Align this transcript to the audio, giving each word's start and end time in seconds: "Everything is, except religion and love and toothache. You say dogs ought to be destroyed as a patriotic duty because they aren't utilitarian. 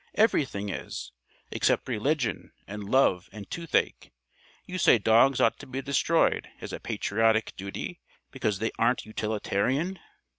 "Everything 0.15 0.69
is, 0.69 1.11
except 1.51 1.87
religion 1.87 2.53
and 2.65 2.83
love 2.89 3.29
and 3.31 3.47
toothache. 3.51 4.09
You 4.65 4.79
say 4.79 4.97
dogs 4.97 5.39
ought 5.39 5.59
to 5.59 5.67
be 5.67 5.79
destroyed 5.83 6.49
as 6.59 6.73
a 6.73 6.79
patriotic 6.79 7.55
duty 7.55 7.99
because 8.31 8.57
they 8.57 8.71
aren't 8.79 9.05
utilitarian. 9.05 9.99